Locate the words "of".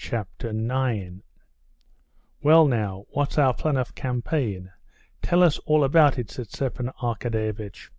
3.76-3.96